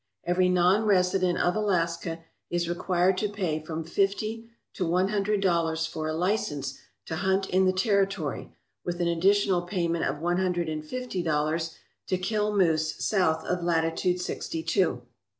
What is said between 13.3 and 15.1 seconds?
of latitude sixty two.